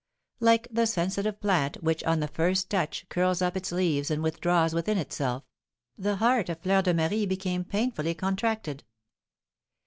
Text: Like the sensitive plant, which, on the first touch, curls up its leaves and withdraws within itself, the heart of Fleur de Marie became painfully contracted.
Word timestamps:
Like 0.39 0.67
the 0.71 0.87
sensitive 0.87 1.39
plant, 1.39 1.83
which, 1.83 2.03
on 2.05 2.21
the 2.21 2.27
first 2.27 2.71
touch, 2.71 3.07
curls 3.07 3.39
up 3.39 3.55
its 3.55 3.71
leaves 3.71 4.09
and 4.09 4.23
withdraws 4.23 4.73
within 4.73 4.97
itself, 4.97 5.43
the 5.95 6.15
heart 6.15 6.49
of 6.49 6.59
Fleur 6.61 6.81
de 6.81 6.91
Marie 6.95 7.27
became 7.27 7.63
painfully 7.63 8.15
contracted. 8.15 8.83